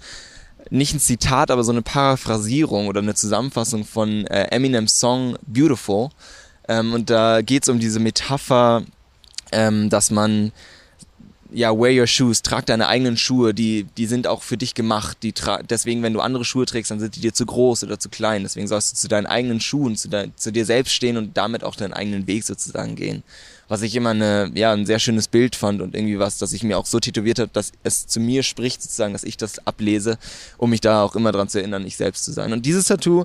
[0.70, 6.10] nicht ein Zitat, aber so eine Paraphrasierung oder eine Zusammenfassung von äh, Eminems Song Beautiful.
[6.68, 8.84] Ähm, und da geht es um diese Metapher,
[9.52, 10.52] ähm, dass man
[11.54, 15.18] ja, wear your shoes, trag deine eigenen Schuhe, die, die sind auch für dich gemacht.
[15.24, 15.34] Die
[15.70, 18.44] deswegen, wenn du andere Schuhe trägst, dann sind die dir zu groß oder zu klein.
[18.44, 21.64] Deswegen sollst du zu deinen eigenen Schuhen, zu, dein, zu dir selbst stehen und damit
[21.64, 23.24] auch deinen eigenen Weg sozusagen gehen.
[23.68, 26.64] Was ich immer eine, ja, ein sehr schönes Bild fand und irgendwie was, dass ich
[26.64, 30.18] mir auch so tätowiert habe, dass es zu mir spricht, sozusagen, dass ich das ablese,
[30.58, 32.52] um mich da auch immer dran zu erinnern, ich selbst zu sein.
[32.52, 33.24] Und dieses Tattoo,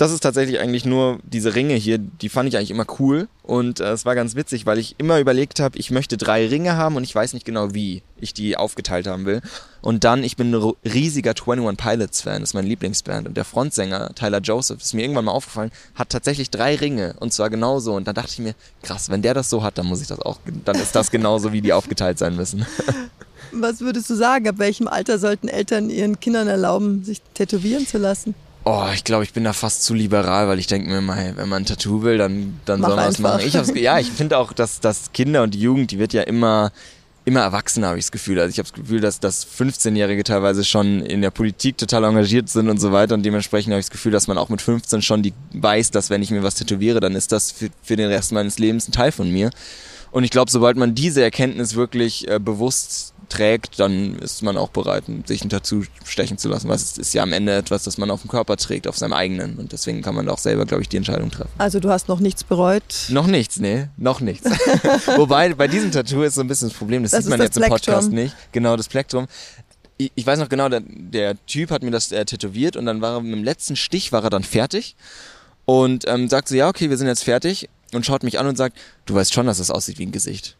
[0.00, 3.80] das ist tatsächlich eigentlich nur diese Ringe hier, die fand ich eigentlich immer cool und
[3.80, 6.96] äh, es war ganz witzig, weil ich immer überlegt habe, ich möchte drei Ringe haben
[6.96, 9.42] und ich weiß nicht genau, wie ich die aufgeteilt haben will.
[9.82, 13.44] Und dann, ich bin ein riesiger 21 Pilots Fan, das ist meine Lieblingsband und der
[13.44, 17.94] Frontsänger Tyler Joseph, ist mir irgendwann mal aufgefallen, hat tatsächlich drei Ringe und zwar genauso
[17.94, 20.20] und dann dachte ich mir, krass, wenn der das so hat, dann muss ich das
[20.20, 22.64] auch, dann ist das genauso, wie die aufgeteilt sein müssen.
[23.52, 24.48] Was würdest du sagen?
[24.48, 28.34] Ab welchem Alter sollten Eltern ihren Kindern erlauben, sich tätowieren zu lassen?
[28.64, 31.32] Oh, ich glaube, ich bin da fast zu liberal, weil ich denke mir immer, hey,
[31.34, 33.42] wenn man ein Tattoo will, dann, dann Mach soll man es machen.
[33.46, 36.22] Ich hab's, ja, ich finde auch, dass, dass Kinder und die Jugend, die wird ja
[36.22, 36.70] immer,
[37.24, 38.38] immer erwachsener, habe ich das Gefühl.
[38.38, 42.50] Also ich habe das Gefühl, dass, dass 15-Jährige teilweise schon in der Politik total engagiert
[42.50, 43.14] sind und so weiter.
[43.14, 46.10] Und dementsprechend habe ich das Gefühl, dass man auch mit 15 schon die weiß, dass
[46.10, 48.92] wenn ich mir was tätowiere, dann ist das für, für den Rest meines Lebens ein
[48.92, 49.50] Teil von mir.
[50.10, 54.68] Und ich glaube, sobald man diese Erkenntnis wirklich äh, bewusst trägt, dann ist man auch
[54.68, 56.68] bereit, sich ein Tattoo stechen zu lassen.
[56.68, 59.12] Weil es ist ja am Ende etwas, das man auf dem Körper trägt, auf seinem
[59.12, 59.56] eigenen.
[59.58, 61.50] Und deswegen kann man da auch selber, glaube ich, die Entscheidung treffen.
[61.58, 62.82] Also du hast noch nichts bereut.
[63.08, 64.50] Noch nichts, nee, noch nichts.
[65.16, 67.56] Wobei, bei diesem Tattoo ist so ein bisschen das Problem, das, Das sieht man jetzt
[67.56, 68.14] im Podcast Plektrum.
[68.14, 68.36] nicht.
[68.52, 69.26] Genau, das Plektrum.
[69.96, 73.00] Ich, ich weiß noch genau, der, der Typ hat mir das äh, tätowiert und dann
[73.00, 74.96] war er mit dem letzten Stich war er dann fertig
[75.66, 78.56] und ähm, sagt so, ja, okay, wir sind jetzt fertig und schaut mich an und
[78.56, 80.56] sagt, du weißt schon, dass das aussieht wie ein Gesicht.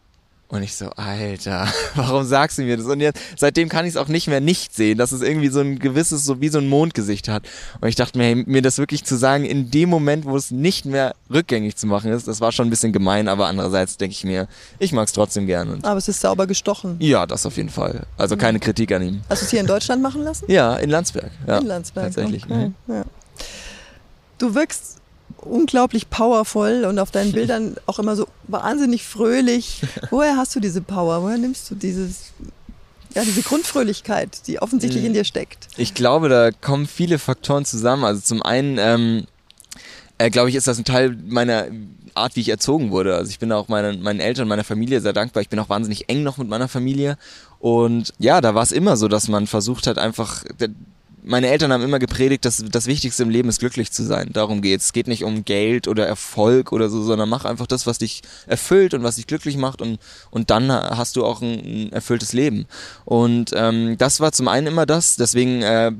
[0.51, 2.85] Und ich so, Alter, warum sagst du mir das?
[2.85, 5.61] Und jetzt, seitdem kann ich es auch nicht mehr nicht sehen, dass es irgendwie so
[5.61, 7.43] ein gewisses, so wie so ein Mondgesicht hat.
[7.79, 10.51] Und ich dachte mir, hey, mir das wirklich zu sagen, in dem Moment, wo es
[10.51, 14.11] nicht mehr rückgängig zu machen ist, das war schon ein bisschen gemein, aber andererseits denke
[14.11, 15.69] ich mir, ich mag es trotzdem gern.
[15.69, 16.97] Und Aber es ist sauber gestochen.
[16.99, 18.01] ja, das auf jeden Fall.
[18.17, 19.21] Also keine Kritik an ihm.
[19.29, 20.51] Hast du es hier in Deutschland machen lassen?
[20.51, 21.31] Ja, in Landsberg.
[21.47, 22.07] Ja, in Landsberg.
[22.07, 22.43] Tatsächlich.
[22.43, 22.73] Okay.
[22.87, 22.93] Mhm.
[22.93, 23.03] Ja.
[24.37, 25.00] Du wirkst
[25.41, 29.81] unglaublich powervoll und auf deinen Bildern auch immer so wahnsinnig fröhlich.
[30.09, 31.21] Woher hast du diese Power?
[31.23, 32.31] Woher nimmst du dieses,
[33.15, 35.07] ja, diese Grundfröhlichkeit, die offensichtlich Mhm.
[35.07, 35.67] in dir steckt?
[35.77, 38.03] Ich glaube, da kommen viele Faktoren zusammen.
[38.03, 39.25] Also zum einen, ähm,
[40.17, 41.67] äh, glaube ich, ist das ein Teil meiner
[42.13, 43.15] Art, wie ich erzogen wurde.
[43.15, 45.41] Also ich bin auch meinen, meinen Eltern, meiner Familie sehr dankbar.
[45.41, 47.17] Ich bin auch wahnsinnig eng noch mit meiner Familie.
[47.59, 50.43] Und ja, da war es immer so, dass man versucht hat, einfach.
[51.23, 54.29] Meine Eltern haben immer gepredigt, dass das Wichtigste im Leben ist, glücklich zu sein.
[54.33, 54.85] Darum geht's.
[54.85, 58.21] Es geht nicht um Geld oder Erfolg oder so, sondern mach einfach das, was dich
[58.47, 59.99] erfüllt und was dich glücklich macht und,
[60.31, 62.65] und dann hast du auch ein, ein erfülltes Leben.
[63.05, 65.91] Und ähm, das war zum einen immer das, deswegen äh,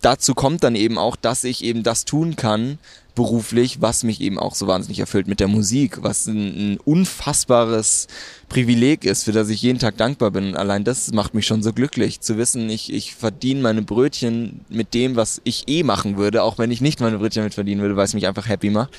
[0.00, 2.78] dazu kommt dann eben auch, dass ich eben das tun kann,
[3.14, 8.08] beruflich, was mich eben auch so wahnsinnig erfüllt mit der Musik, was ein, ein unfassbares
[8.48, 10.56] Privileg ist, für das ich jeden Tag dankbar bin.
[10.56, 14.94] Allein das macht mich schon so glücklich, zu wissen, ich, ich verdiene meine Brötchen mit
[14.94, 17.96] dem, was ich eh machen würde, auch wenn ich nicht meine Brötchen mit verdienen würde,
[17.96, 18.90] weil es mich einfach happy macht.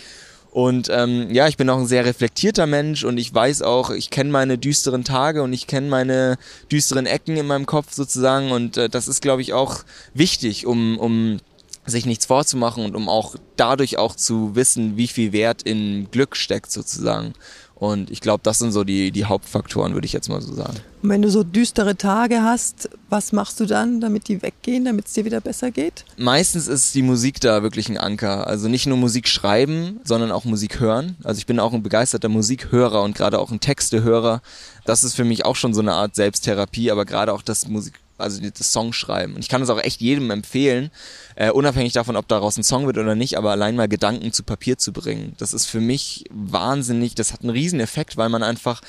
[0.55, 4.09] Und ähm, ja, ich bin auch ein sehr reflektierter Mensch und ich weiß auch, ich
[4.09, 6.37] kenne meine düsteren Tage und ich kenne meine
[6.71, 10.97] düsteren Ecken in meinem Kopf sozusagen und äh, das ist, glaube ich, auch wichtig, um,
[10.97, 11.39] um
[11.85, 16.35] sich nichts vorzumachen und um auch dadurch auch zu wissen, wie viel Wert in Glück
[16.35, 17.33] steckt sozusagen.
[17.75, 20.77] Und ich glaube, das sind so die, die Hauptfaktoren, würde ich jetzt mal so sagen.
[21.01, 25.07] Und wenn du so düstere Tage hast, was machst du dann, damit die weggehen, damit
[25.07, 26.05] es dir wieder besser geht?
[26.17, 28.47] Meistens ist die Musik da wirklich ein Anker.
[28.47, 31.17] Also nicht nur Musik schreiben, sondern auch Musik hören.
[31.23, 34.41] Also ich bin auch ein begeisterter Musikhörer und gerade auch ein Textehörer.
[34.85, 37.95] Das ist für mich auch schon so eine Art Selbsttherapie, aber gerade auch das Musik
[38.17, 39.35] also das Song schreiben.
[39.35, 40.91] Und ich kann es auch echt jedem empfehlen,
[41.35, 44.43] äh, unabhängig davon, ob daraus ein Song wird oder nicht, aber allein mal Gedanken zu
[44.43, 45.35] Papier zu bringen.
[45.37, 48.81] Das ist für mich wahnsinnig, das hat einen riesen Effekt, weil man einfach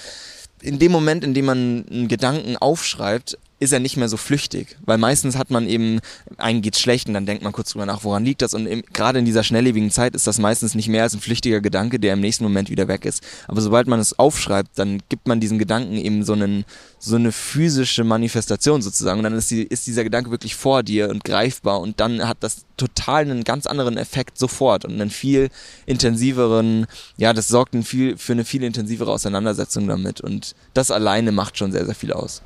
[0.62, 4.77] in dem Moment, in dem man einen Gedanken aufschreibt, ist er nicht mehr so flüchtig,
[4.85, 6.01] weil meistens hat man eben,
[6.37, 8.83] einen geht's schlecht und dann denkt man kurz drüber nach, woran liegt das und im,
[8.92, 12.12] gerade in dieser schnelllebigen Zeit ist das meistens nicht mehr als ein flüchtiger Gedanke, der
[12.12, 13.23] im nächsten Moment wieder weg ist.
[13.49, 16.66] Aber sobald man es aufschreibt, dann gibt man diesen Gedanken eben so einen,
[16.99, 21.09] so eine physische Manifestation sozusagen und dann ist, die, ist dieser Gedanke wirklich vor dir
[21.09, 25.49] und greifbar und dann hat das total einen ganz anderen Effekt sofort und einen viel
[25.87, 31.33] intensiveren, ja, das sorgt ein viel, für eine viel intensivere Auseinandersetzung damit und das alleine
[31.33, 32.42] macht schon sehr, sehr viel aus.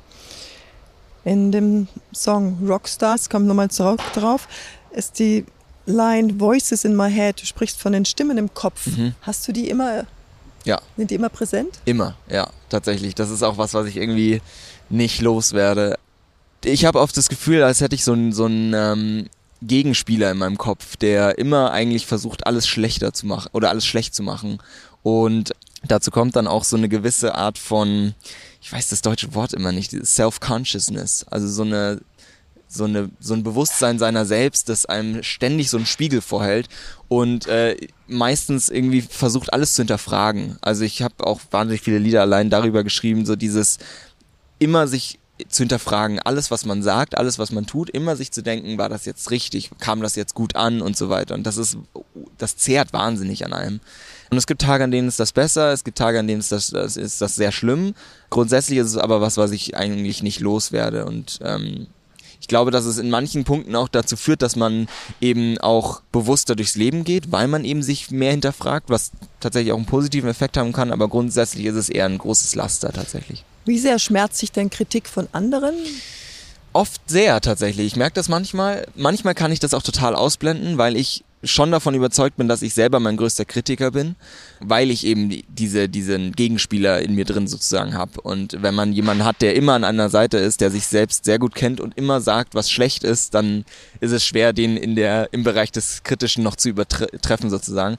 [1.23, 4.47] In dem Song Rockstars, kommt nochmal zurück drauf,
[4.91, 5.45] ist die
[5.85, 7.41] Line Voices in my head.
[7.41, 8.87] Du sprichst von den Stimmen im Kopf.
[8.87, 9.13] Mhm.
[9.21, 10.05] Hast du die immer?
[10.63, 10.79] Ja.
[10.97, 11.79] Sind die immer präsent?
[11.85, 13.15] Immer, ja, tatsächlich.
[13.15, 14.41] Das ist auch was, was ich irgendwie
[14.89, 15.97] nicht loswerde.
[16.63, 19.27] Ich habe oft das Gefühl, als hätte ich so einen so ähm,
[19.61, 24.13] Gegenspieler in meinem Kopf, der immer eigentlich versucht, alles schlechter zu machen oder alles schlecht
[24.13, 24.59] zu machen.
[25.01, 25.53] Und
[25.83, 28.13] dazu kommt dann auch so eine gewisse Art von,
[28.61, 32.01] ich weiß das deutsche Wort immer nicht, Self-Consciousness, also so eine
[32.73, 36.69] so, eine, so ein Bewusstsein seiner selbst, das einem ständig so einen Spiegel vorhält
[37.09, 37.75] und äh,
[38.07, 40.57] meistens irgendwie versucht, alles zu hinterfragen.
[40.61, 43.77] Also ich habe auch wahnsinnig viele Lieder allein darüber geschrieben, so dieses
[44.57, 45.19] immer sich
[45.49, 48.89] zu hinterfragen, alles, was man sagt, alles, was man tut, immer sich zu denken, war
[48.89, 51.33] das jetzt richtig, kam das jetzt gut an und so weiter.
[51.33, 51.77] Und das ist,
[52.37, 53.79] das zehrt wahnsinnig an einem.
[54.31, 56.53] Und es gibt Tage, an denen ist das besser, es gibt Tage, an denen ist
[56.53, 57.93] das, das ist das sehr schlimm.
[58.29, 61.05] Grundsätzlich ist es aber was, was ich eigentlich nicht loswerde.
[61.05, 61.87] Und ähm,
[62.39, 64.87] ich glaube, dass es in manchen Punkten auch dazu führt, dass man
[65.19, 69.77] eben auch bewusster durchs Leben geht, weil man eben sich mehr hinterfragt, was tatsächlich auch
[69.77, 70.93] einen positiven Effekt haben kann.
[70.93, 73.43] Aber grundsätzlich ist es eher ein großes Laster tatsächlich.
[73.65, 75.75] Wie sehr schmerzt sich denn Kritik von anderen?
[76.71, 77.85] Oft sehr tatsächlich.
[77.85, 78.87] Ich merke das manchmal.
[78.95, 82.73] Manchmal kann ich das auch total ausblenden, weil ich schon davon überzeugt bin, dass ich
[82.73, 84.15] selber mein größter Kritiker bin,
[84.59, 88.21] weil ich eben diese, diesen Gegenspieler in mir drin sozusagen habe.
[88.21, 91.39] Und wenn man jemanden hat, der immer an einer Seite ist, der sich selbst sehr
[91.39, 93.65] gut kennt und immer sagt, was schlecht ist, dann
[93.99, 97.97] ist es schwer, den in der, im Bereich des Kritischen noch zu übertreffen sozusagen.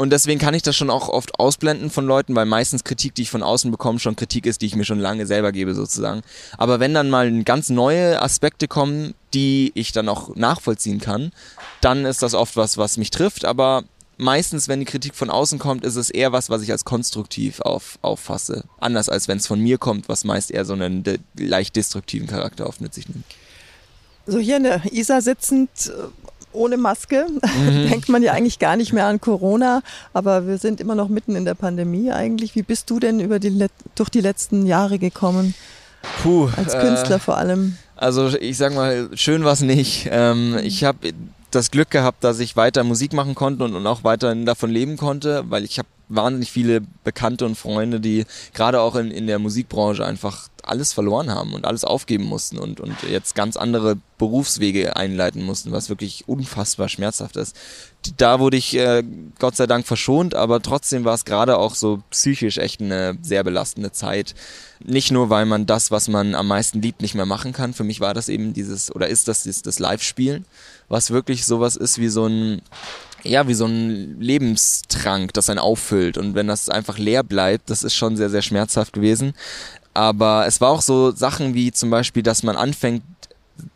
[0.00, 3.20] Und deswegen kann ich das schon auch oft ausblenden von Leuten, weil meistens Kritik, die
[3.20, 6.22] ich von außen bekomme, schon Kritik ist, die ich mir schon lange selber gebe sozusagen.
[6.56, 11.32] Aber wenn dann mal ganz neue Aspekte kommen, die ich dann auch nachvollziehen kann,
[11.82, 13.44] dann ist das oft was, was mich trifft.
[13.44, 13.84] Aber
[14.16, 17.60] meistens, wenn die Kritik von außen kommt, ist es eher was, was ich als konstruktiv
[17.60, 18.64] auf, auffasse.
[18.78, 22.26] Anders als wenn es von mir kommt, was meist eher so einen de leicht destruktiven
[22.26, 23.26] Charakter auf mit sich nimmt.
[24.26, 25.92] So hier in der Isar sitzend
[26.52, 27.26] ohne Maske.
[27.60, 27.90] Mhm.
[27.90, 29.82] Denkt man ja eigentlich gar nicht mehr an Corona,
[30.12, 32.54] aber wir sind immer noch mitten in der Pandemie eigentlich.
[32.54, 35.54] Wie bist du denn über die durch die letzten Jahre gekommen?
[36.22, 37.76] Puh, Als Künstler äh, vor allem.
[37.96, 40.08] Also ich sag mal, schön war es nicht.
[40.10, 41.12] Ähm, ich habe
[41.50, 44.96] das Glück gehabt, dass ich weiter Musik machen konnte und, und auch weiterhin davon leben
[44.96, 49.38] konnte, weil ich habe wahnsinnig viele Bekannte und Freunde, die gerade auch in, in der
[49.38, 54.96] Musikbranche einfach alles verloren haben und alles aufgeben mussten und, und jetzt ganz andere Berufswege
[54.96, 57.56] einleiten mussten, was wirklich unfassbar schmerzhaft ist.
[58.16, 59.02] Da wurde ich äh,
[59.38, 63.44] Gott sei Dank verschont, aber trotzdem war es gerade auch so psychisch echt eine sehr
[63.44, 64.34] belastende Zeit.
[64.82, 67.74] Nicht nur, weil man das, was man am meisten liebt, nicht mehr machen kann.
[67.74, 70.46] Für mich war das eben dieses, oder ist das das, das Live-Spielen,
[70.88, 72.62] was wirklich sowas ist wie so ein
[73.22, 76.18] ja, wie so ein Lebenstrank, das einen auffüllt.
[76.18, 79.34] Und wenn das einfach leer bleibt, das ist schon sehr, sehr schmerzhaft gewesen.
[79.94, 83.02] Aber es war auch so Sachen wie zum Beispiel, dass man anfängt,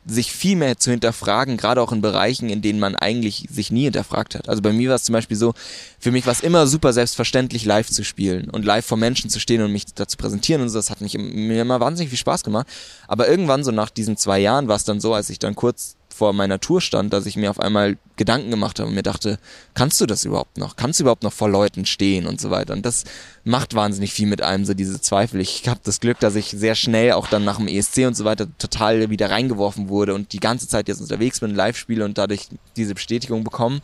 [0.06, 3.84] sich viel mehr zu hinterfragen, gerade auch in Bereichen, in denen man eigentlich sich nie
[3.84, 4.48] hinterfragt hat.
[4.48, 5.54] Also bei mir war es zum Beispiel so,
[5.98, 9.40] für mich war es immer super selbstverständlich, live zu spielen und live vor Menschen zu
[9.40, 10.78] stehen und mich da zu präsentieren und so.
[10.78, 12.66] Das hat mich, mir immer wahnsinnig viel Spaß gemacht.
[13.08, 15.96] Aber irgendwann so nach diesen zwei Jahren war es dann so, als ich dann kurz
[16.14, 19.38] vor meiner Tour stand, dass ich mir auf einmal Gedanken gemacht habe und mir dachte,
[19.74, 20.76] kannst du das überhaupt noch?
[20.76, 22.72] Kannst du überhaupt noch vor Leuten stehen und so weiter?
[22.72, 23.02] Und das
[23.42, 25.40] macht wahnsinnig viel mit einem, so diese Zweifel.
[25.40, 28.24] Ich habe das Glück, dass ich sehr schnell auch dann nach dem ESC und so
[28.24, 32.16] weiter total wieder reingeworfen wurde und die ganze Zeit jetzt unterwegs bin, live spiele und
[32.16, 32.46] dadurch
[32.76, 33.82] diese Bestätigung bekommen.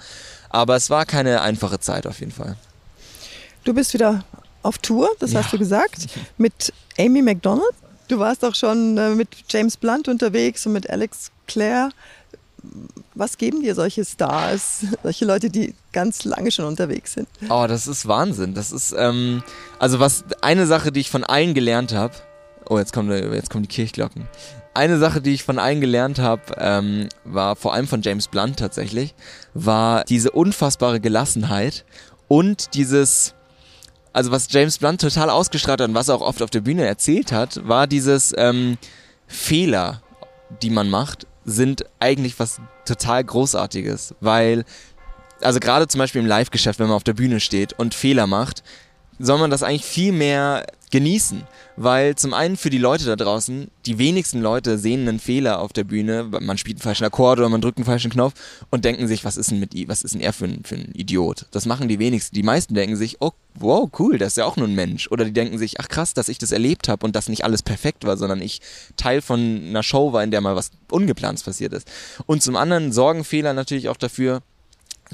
[0.48, 2.56] Aber es war keine einfache Zeit auf jeden Fall.
[3.64, 4.24] Du bist wieder
[4.62, 5.42] auf Tour, das ja.
[5.42, 6.06] hast du gesagt,
[6.38, 7.74] mit Amy McDonald.
[8.06, 11.90] Du warst auch schon äh, mit James Blunt unterwegs und mit Alex Clare
[13.14, 17.28] Was geben dir solche Stars, solche Leute, die ganz lange schon unterwegs sind?
[17.48, 18.54] Oh, das ist Wahnsinn.
[18.54, 19.42] Das ist, ähm,
[19.78, 22.14] also was, eine Sache, die ich von allen gelernt habe,
[22.68, 24.28] oh, jetzt kommen, jetzt kommen die Kirchglocken.
[24.72, 28.58] Eine Sache, die ich von allen gelernt habe, ähm, war vor allem von James Blunt
[28.58, 29.14] tatsächlich,
[29.52, 31.84] war diese unfassbare Gelassenheit
[32.28, 33.34] und dieses,
[34.12, 36.86] also was James Blunt total ausgestrahlt hat und was er auch oft auf der Bühne
[36.86, 38.78] erzählt hat, war dieses ähm,
[39.26, 40.02] Fehler,
[40.62, 44.64] die man macht, sind eigentlich was total Großartiges, weil,
[45.40, 48.62] also gerade zum Beispiel im Live-Geschäft, wenn man auf der Bühne steht und Fehler macht,
[49.18, 51.42] soll man das eigentlich viel mehr genießen,
[51.76, 55.72] weil zum einen für die Leute da draußen, die wenigsten Leute sehen einen Fehler auf
[55.72, 58.34] der Bühne, man spielt einen falschen Akkord oder man drückt einen falschen Knopf
[58.70, 60.92] und denken sich, was ist denn mit was ist denn er für ein, für ein
[60.92, 61.46] Idiot?
[61.52, 62.34] Das machen die wenigsten.
[62.34, 65.08] Die meisten denken sich, oh, wow, cool, das ist ja auch nur ein Mensch.
[65.10, 67.62] Oder die denken sich, ach krass, dass ich das erlebt habe und dass nicht alles
[67.62, 68.60] perfekt war, sondern ich
[68.96, 71.88] Teil von einer Show war, in der mal was Ungeplants passiert ist.
[72.26, 74.42] Und zum anderen sorgen Fehler natürlich auch dafür,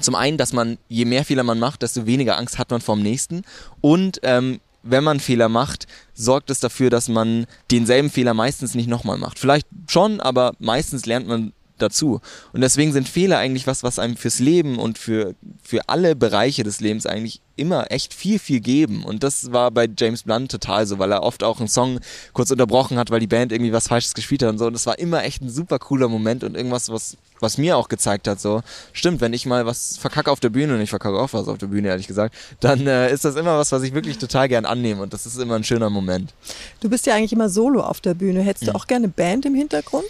[0.00, 3.02] zum einen, dass man, je mehr Fehler man macht, desto weniger Angst hat man vom
[3.02, 3.44] nächsten.
[3.80, 8.88] Und ähm, wenn man Fehler macht, sorgt es dafür, dass man denselben Fehler meistens nicht
[8.88, 9.38] nochmal macht.
[9.38, 12.20] Vielleicht schon, aber meistens lernt man dazu.
[12.52, 16.62] Und deswegen sind Fehler eigentlich was, was einem fürs Leben und für, für alle Bereiche
[16.62, 19.02] des Lebens eigentlich immer echt viel, viel geben.
[19.04, 22.00] Und das war bei James Blunt total so, weil er oft auch einen Song
[22.32, 24.66] kurz unterbrochen hat, weil die Band irgendwie was Falsches gespielt hat und so.
[24.66, 27.88] Und das war immer echt ein super cooler Moment und irgendwas, was, was mir auch
[27.88, 28.62] gezeigt hat, so,
[28.92, 31.58] stimmt, wenn ich mal was verkacke auf der Bühne, und ich verkacke auch was auf
[31.58, 34.64] der Bühne, ehrlich gesagt, dann äh, ist das immer was, was ich wirklich total gern
[34.64, 36.34] annehme und das ist immer ein schöner Moment.
[36.80, 38.42] Du bist ja eigentlich immer solo auf der Bühne.
[38.42, 38.76] Hättest du mhm.
[38.76, 40.06] auch gerne Band im Hintergrund?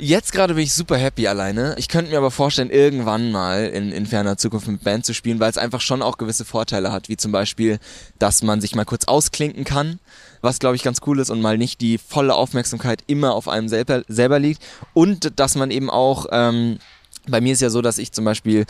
[0.00, 1.74] Jetzt gerade bin ich super happy alleine.
[1.76, 5.40] Ich könnte mir aber vorstellen, irgendwann mal in, in ferner Zukunft mit Band zu spielen,
[5.40, 7.80] weil es einfach schon auch gewisse Vorteile hat, wie zum Beispiel,
[8.20, 9.98] dass man sich mal kurz ausklinken kann,
[10.40, 13.68] was glaube ich ganz cool ist und mal nicht die volle Aufmerksamkeit immer auf einem
[13.68, 14.62] selber, selber liegt
[14.94, 16.78] und dass man eben auch, ähm,
[17.26, 18.66] bei mir ist ja so, dass ich zum Beispiel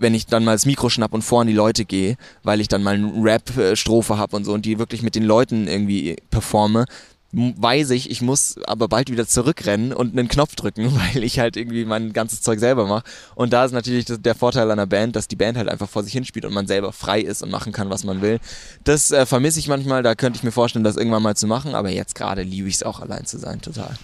[0.00, 2.68] wenn ich dann mal das Mikro schnapp und vor an die Leute gehe, weil ich
[2.68, 6.84] dann mal eine Rap-Strophe habe und so und die wirklich mit den Leuten irgendwie performe,
[7.32, 11.56] weiß ich, ich muss aber bald wieder zurückrennen und einen Knopf drücken, weil ich halt
[11.56, 13.04] irgendwie mein ganzes Zeug selber mache.
[13.34, 16.12] Und da ist natürlich der Vorteil einer Band, dass die Band halt einfach vor sich
[16.12, 18.40] hinspielt und man selber frei ist und machen kann, was man will.
[18.84, 21.74] Das äh, vermisse ich manchmal, da könnte ich mir vorstellen, das irgendwann mal zu machen,
[21.74, 23.94] aber jetzt gerade liebe ich es auch allein zu sein, total.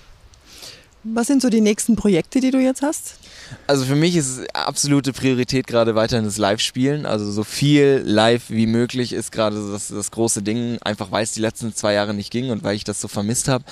[1.02, 3.16] Was sind so die nächsten Projekte, die du jetzt hast?
[3.66, 7.06] Also für mich ist absolute Priorität gerade weiterhin das Live-Spielen.
[7.06, 11.32] Also so viel live wie möglich ist gerade das, das große Ding, einfach weil es
[11.32, 13.64] die letzten zwei Jahre nicht ging und weil ich das so vermisst habe.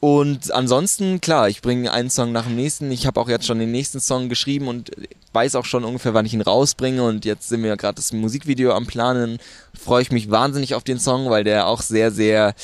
[0.00, 2.90] Und ansonsten, klar, ich bringe einen Song nach dem nächsten.
[2.92, 4.90] Ich habe auch jetzt schon den nächsten Song geschrieben und
[5.32, 7.02] weiß auch schon ungefähr, wann ich ihn rausbringe.
[7.02, 9.38] Und jetzt sind wir gerade das Musikvideo am Planen.
[9.78, 12.54] Freue ich mich wahnsinnig auf den Song, weil der auch sehr, sehr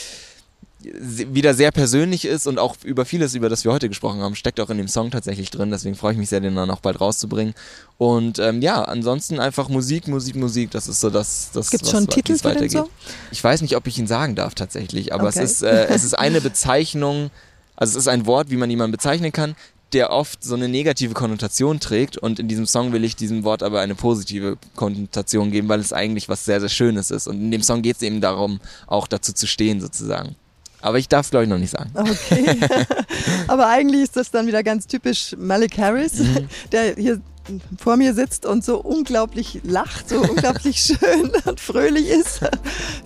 [0.84, 4.60] wieder sehr persönlich ist und auch über vieles, über das wir heute gesprochen haben, steckt
[4.60, 5.70] auch in dem Song tatsächlich drin.
[5.70, 7.54] Deswegen freue ich mich sehr, den dann auch bald rauszubringen.
[7.98, 10.70] Und ähm, ja, ansonsten einfach Musik, Musik, Musik.
[10.70, 12.88] Das ist so das, das Gibt es schon einen Titel für den Song?
[13.30, 15.42] Ich weiß nicht, ob ich ihn sagen darf tatsächlich, aber okay.
[15.42, 17.30] es ist äh, es ist eine Bezeichnung.
[17.76, 19.56] Also es ist ein Wort, wie man jemanden bezeichnen kann,
[19.92, 23.62] der oft so eine negative Konnotation trägt und in diesem Song will ich diesem Wort
[23.62, 27.26] aber eine positive Konnotation geben, weil es eigentlich was sehr, sehr Schönes ist.
[27.26, 30.36] Und in dem Song geht es eben darum, auch dazu zu stehen sozusagen.
[30.82, 31.90] Aber ich darf es, glaube ich, noch nicht sagen.
[31.94, 32.58] Okay.
[33.46, 36.48] Aber eigentlich ist das dann wieder ganz typisch Malik Harris, mhm.
[36.72, 37.20] der hier
[37.78, 42.40] vor mir sitzt und so unglaublich lacht, so unglaublich schön und fröhlich ist.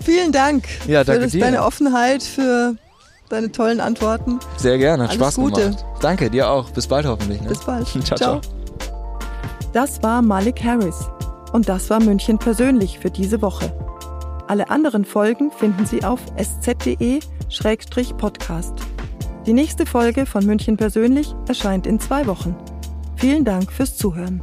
[0.03, 2.75] Vielen Dank ja, für das, deine Offenheit, für
[3.29, 4.39] deine tollen Antworten.
[4.57, 5.61] Sehr gerne, hat Alles Spaß Gute.
[5.61, 5.85] gemacht.
[6.01, 6.69] Danke, dir auch.
[6.71, 7.41] Bis bald hoffentlich.
[7.41, 7.49] Ne?
[7.49, 7.87] Bis bald.
[8.03, 8.41] ciao, ciao.
[9.73, 10.95] Das war Malik Harris.
[11.51, 13.71] Und das war München persönlich für diese Woche.
[14.47, 16.19] Alle anderen Folgen finden Sie auf
[17.49, 18.73] sz.de-podcast.
[19.45, 22.55] Die nächste Folge von München persönlich erscheint in zwei Wochen.
[23.15, 24.41] Vielen Dank fürs Zuhören.